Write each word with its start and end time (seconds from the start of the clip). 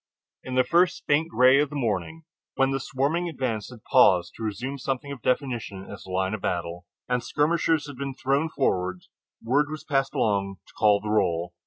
In 0.43 0.55
the 0.55 0.63
first 0.63 1.03
faint 1.05 1.29
gray 1.29 1.59
of 1.61 1.69
the 1.69 1.75
morning, 1.75 2.23
when 2.55 2.71
the 2.71 2.79
swarming 2.79 3.29
advance 3.29 3.69
had 3.69 3.83
paused 3.83 4.33
to 4.35 4.41
resume 4.43 4.79
something 4.79 5.11
of 5.11 5.21
definition 5.21 5.87
as 5.91 6.07
a 6.07 6.09
line 6.09 6.33
of 6.33 6.41
battle, 6.41 6.87
and 7.07 7.23
skirmishers 7.23 7.85
had 7.85 7.97
been 7.97 8.15
thrown 8.15 8.49
forward, 8.49 9.01
word 9.43 9.67
was 9.69 9.83
passed 9.83 10.15
along 10.15 10.55
to 10.65 10.73
call 10.73 11.01
the 11.01 11.09
roll. 11.11 11.53